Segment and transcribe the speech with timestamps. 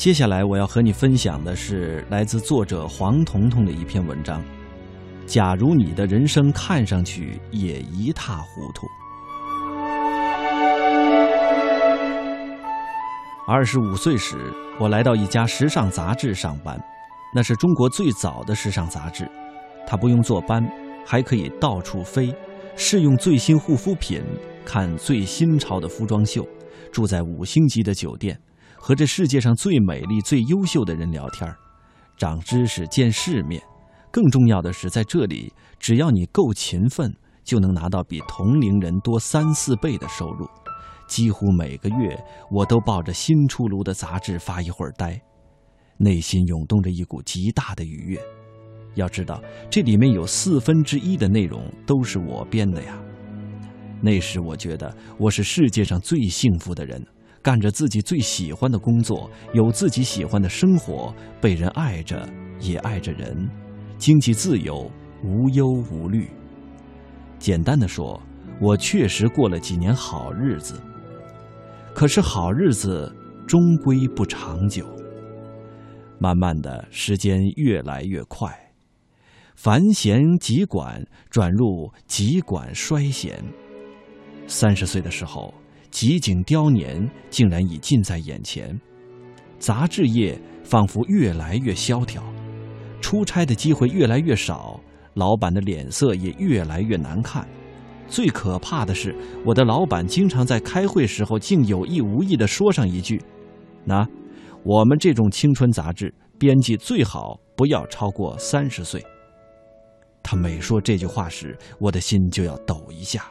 [0.00, 4.42] 接下来我要和你分享的是来自作者黄彤彤的一篇文章。
[5.26, 8.86] 假如你的人生看上去也一塌糊涂。
[13.46, 14.38] 二十五岁时，
[14.78, 16.82] 我来到一家时尚杂志上班，
[17.34, 19.30] 那是中国最早的时尚杂志。
[19.86, 20.66] 它不用坐班，
[21.04, 22.34] 还可以到处飞，
[22.74, 24.22] 试用最新护肤品，
[24.64, 26.48] 看最新潮的服装秀，
[26.90, 28.40] 住在五星级的酒店。
[28.80, 31.54] 和这世界上最美丽、最优秀的人聊天
[32.16, 33.62] 长知识、见世面。
[34.10, 37.14] 更重要的是，在这里，只要你够勤奋，
[37.44, 40.48] 就能拿到比同龄人多三四倍的收入。
[41.06, 42.18] 几乎每个月，
[42.50, 45.20] 我都抱着新出炉的杂志发一会儿呆，
[45.98, 48.18] 内心涌动着一股极大的愉悦。
[48.94, 52.98] 要知道，这里面有四分之一的内容都是我编的呀。
[54.00, 57.06] 那时，我觉得我是世界上最幸福的人。
[57.42, 62.28] 干着自己最喜欢的工作，有自己喜欢的生活，被人爱着，
[62.60, 63.48] 也爱着人，
[63.96, 64.90] 经济自由，
[65.24, 66.28] 无忧无虑。
[67.38, 68.20] 简单的说，
[68.60, 70.78] 我确实过了几年好日子。
[71.94, 73.10] 可是好日子
[73.46, 74.86] 终归不长久。
[76.18, 78.54] 慢慢的时间越来越快，
[79.56, 83.42] 繁弦急管转入急管衰弦。
[84.46, 85.54] 三十岁的时候。
[85.90, 88.78] 极景雕年竟然已近在眼前，
[89.58, 92.22] 杂志业仿佛越来越萧条，
[93.00, 94.80] 出差的机会越来越少，
[95.14, 97.46] 老板的脸色也越来越难看。
[98.06, 103.20] 最可怕的是，我的老板经常在开会时候竟有意无意的说上一句
[103.84, 104.06] ：“那
[104.64, 109.04] 我们这种青春杂志编辑最好不要超过三十岁。”
[110.22, 113.24] 他每说这句话时，我的心就要抖一下。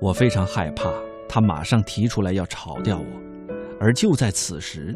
[0.00, 0.92] 我非常害怕
[1.28, 3.06] 他马上提出来要炒掉我，
[3.80, 4.94] 而就在此时，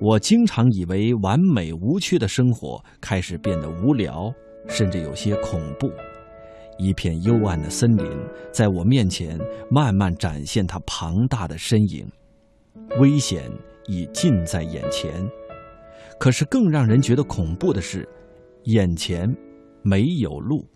[0.00, 4.32] 我经常以为完美无缺的生活开始变得无聊，
[4.68, 5.90] 甚至有些恐怖。
[6.78, 8.06] 一片幽暗的森林
[8.52, 9.38] 在我面前
[9.70, 12.06] 慢慢展现它庞大的身影，
[13.00, 13.50] 危险
[13.86, 15.12] 已近在眼前。
[16.18, 18.08] 可是更让人觉得恐怖的是，
[18.64, 19.26] 眼前
[19.82, 20.66] 没有路。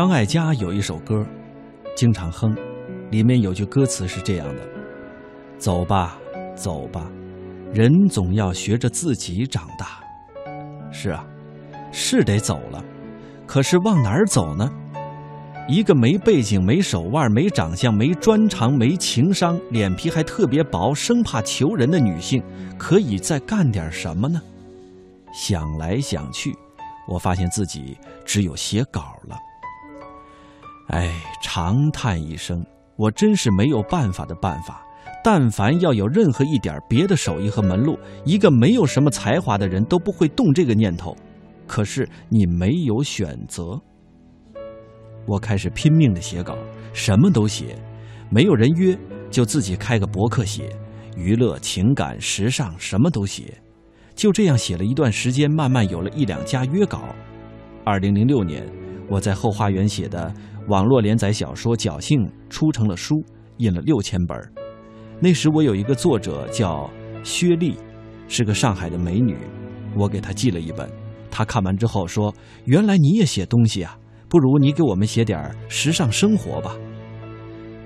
[0.00, 1.26] 张艾嘉有一首歌，
[1.94, 2.56] 经常哼，
[3.10, 4.62] 里面有句歌词是这样的
[5.60, 6.18] ：“走吧，
[6.56, 7.06] 走吧，
[7.74, 10.00] 人总要学着自己长大。”
[10.90, 11.22] 是啊，
[11.92, 12.82] 是得走了，
[13.46, 14.72] 可是往哪儿走呢？
[15.68, 22.42] 一个没背景、没手腕、没长相、没专长、没情商、脸皮还特别薄、生怕求人的女性，
[22.78, 24.40] 可以再干点什么呢？
[25.34, 26.56] 想来想去，
[27.06, 29.36] 我发现自己只有写稿了。
[30.90, 31.08] 哎，
[31.40, 32.64] 长叹一声，
[32.96, 34.84] 我真是没有办法的办法。
[35.22, 41.16] 但凡要有任何一点别的手艺和门路，一个没有什么才华的人都不会动这个念头。
[41.66, 43.80] 可是你没有选择。
[45.26, 46.56] 我开始拼命的写稿，
[46.92, 47.76] 什么都写，
[48.30, 48.98] 没有人约
[49.30, 50.70] 就自己开个博客写，
[51.16, 53.54] 娱乐、情感、时尚什么都写，
[54.16, 57.04] 就这样写了一段时间，慢慢有了一两家约稿。
[57.84, 58.66] 二零零六年，
[59.08, 60.32] 我在后花园写的
[60.70, 63.16] 网络连载小说《侥幸》出成了书，
[63.56, 64.38] 印了六千本。
[65.18, 66.88] 那时我有一个作者叫
[67.24, 67.76] 薛丽，
[68.28, 69.36] 是个上海的美女，
[69.96, 70.88] 我给她寄了一本，
[71.28, 72.32] 她看完之后说
[72.66, 73.98] ：“原来你也写东西啊。”
[74.30, 76.76] 不如你给我们写点时尚生活吧。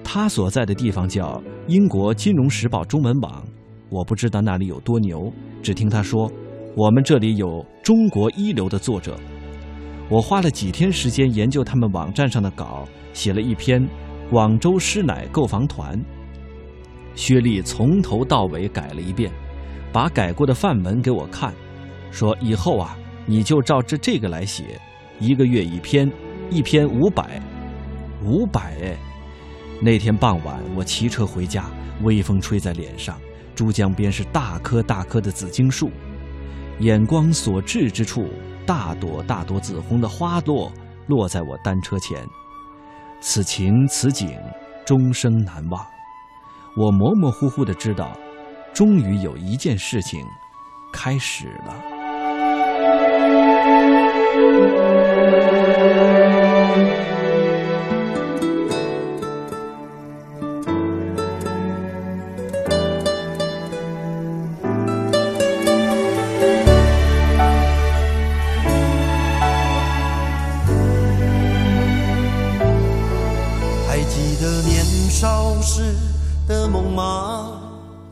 [0.04, 3.42] 他所在的地方叫英国金融时报中文网，
[3.88, 6.30] 我不知道那里有多牛，只听他说，
[6.76, 9.18] 我们这里有中国一流的作者。
[10.14, 13.82] 我花了几天时间研究他们网站上的稿，写了一篇
[14.30, 15.98] 《广州师奶购房团》。
[17.16, 19.28] 薛丽从头到尾改了一遍，
[19.92, 21.52] 把改过的范文给我看，
[22.12, 24.80] 说以后啊，你就照着这个来写，
[25.18, 26.08] 一个月一篇。
[26.48, 27.40] 一篇五百，
[28.22, 28.96] 五百哎！
[29.80, 31.64] 那天傍晚，我骑车回家，
[32.02, 33.18] 微风吹在脸上，
[33.54, 35.90] 珠江边是大棵大棵的紫荆树，
[36.80, 38.28] 眼光所至之处，
[38.66, 40.72] 大朵大朵紫红的花朵
[41.06, 42.26] 落在我单车前，
[43.20, 44.38] 此情此景，
[44.86, 45.84] 终生难忘。
[46.76, 48.16] 我模模糊糊的知道，
[48.72, 50.24] 终于有一件事情
[50.92, 51.74] 开始了。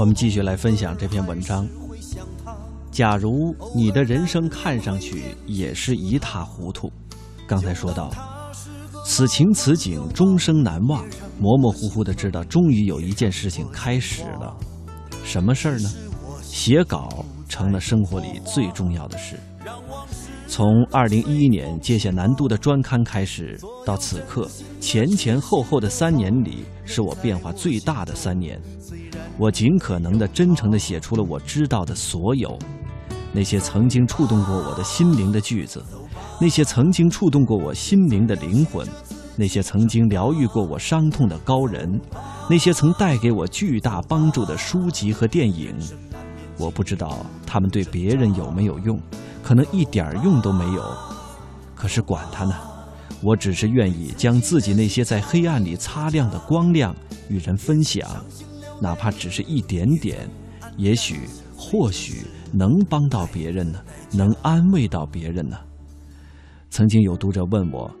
[0.00, 1.68] 我们继续来分享这篇文章。
[2.90, 6.90] 假如你的人生看上去也是一塌糊涂，
[7.46, 8.10] 刚才说到，
[9.04, 11.04] 此情此景终生难忘，
[11.38, 14.56] 模模糊糊的知道，终于有一件事情开始了。
[15.22, 15.90] 什么事儿呢？
[16.42, 19.38] 写稿成了生活里最重要的事。
[20.48, 24.48] 从二零一一年接下南都的专刊开始，到此刻
[24.80, 28.58] 前前后后的三年里，是我变化最大的三年。
[29.38, 32.58] 我尽可能的真诚的写出了我知道的所有，
[33.32, 35.82] 那些曾经触动过我的心灵的句子，
[36.40, 38.86] 那些曾经触动过我心灵的灵魂，
[39.36, 41.98] 那些曾经疗愈过我伤痛的高人，
[42.50, 45.74] 那些曾带给我巨大帮助的书籍和电影。
[46.58, 49.00] 我不知道他们对别人有没有用，
[49.42, 50.84] 可能一点用都没有。
[51.74, 52.54] 可是管他呢，
[53.22, 56.94] 我只是愿意将自己那些在黑暗里擦亮的光亮
[57.30, 58.06] 与人分享。
[58.80, 60.28] 哪怕只是一点点，
[60.76, 61.20] 也许
[61.56, 63.78] 或许能帮到别人呢，
[64.12, 65.56] 能安慰到别人呢。
[66.70, 67.94] 曾经有读者问我：“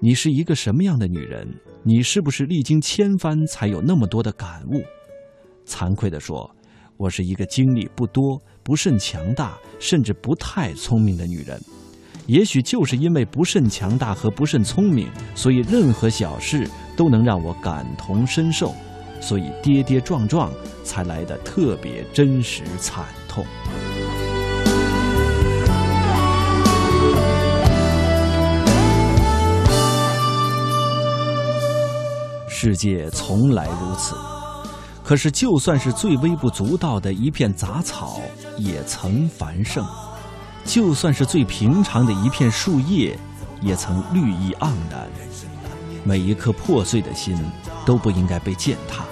[0.00, 1.46] 你是一个什么样的女人？
[1.82, 4.82] 你是不是历经千帆才有那么多的感悟？”
[5.66, 6.50] 惭愧地说，
[6.96, 11.60] 我是一个经历不多、不甚强大，甚至不太聪明的女人。
[12.26, 18.74] 也许就是因为不甚强大和不甚聪明，所以任何小事都能让我感同身受。
[19.20, 20.52] 所以跌跌撞撞
[20.82, 23.44] 才来的特别真实惨痛。
[32.48, 34.14] 世界从来如此，
[35.02, 38.20] 可是就算是最微不足道的一片杂草，
[38.56, 39.84] 也曾繁盛；
[40.64, 43.18] 就算是最平常的一片树叶，
[43.60, 45.06] 也曾绿意盎然。
[46.04, 47.36] 每一颗破碎的心
[47.84, 49.04] 都不应该被践踏。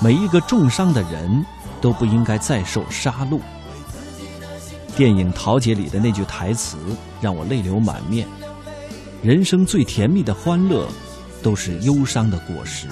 [0.00, 1.44] 每一个重伤的人
[1.80, 3.40] 都不应该再受杀戮。
[4.96, 6.76] 电影《桃姐》里的那句台词
[7.20, 8.26] 让我泪流满面。
[9.22, 10.86] 人生最甜蜜的欢乐，
[11.42, 12.86] 都是忧伤的果实；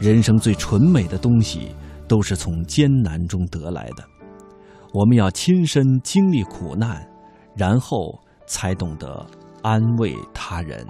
[0.00, 1.74] 人生最纯美的东西，
[2.06, 4.04] 都是从艰难中得来的。
[4.92, 7.04] 我们要亲身经历苦难，
[7.56, 9.26] 然后才懂得
[9.62, 10.86] 安慰他人。